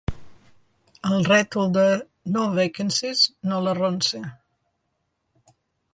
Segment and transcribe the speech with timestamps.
[1.09, 1.83] El rètol de
[2.37, 3.21] “No vacancies”
[3.53, 4.23] no l'arronsa.